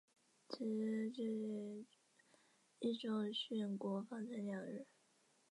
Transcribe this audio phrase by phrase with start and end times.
[0.49, 1.85] 此时距离
[2.79, 4.87] 毅宗殉国方才两日。